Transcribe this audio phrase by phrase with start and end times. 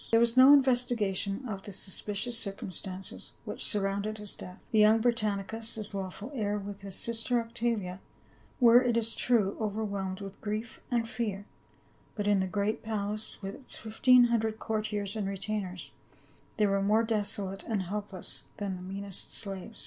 [0.09, 4.63] There was no investigation of the suspicious circumstances which surrounded his death.
[4.71, 7.99] The young Brittanicus, his lawful heir, with his sister Oc tavia,
[8.59, 11.45] were, it is true, overwhelmed with grief and fear,
[12.15, 15.91] but in the great palace with its fifteen hundred courtiers and retainers
[16.57, 19.79] they were more desolate and helpless than the meanest slaves.